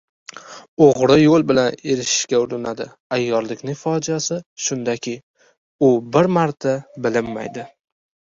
ogri 0.83 1.17
yo‘l 1.23 1.43
bilan 1.49 1.67
erigaishga 1.89 2.39
urinadi; 2.45 2.87
ayyorlikning 3.19 3.77
fojiasi 3.83 4.39
shundaki, 4.69 5.15
u 5.89 5.93
bir 6.17 6.31
marta 6.39 6.73
bilinmaydi 7.07 7.67